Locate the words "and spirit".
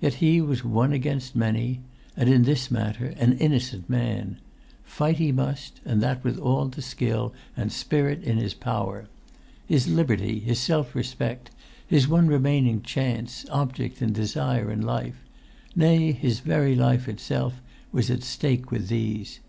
7.58-8.22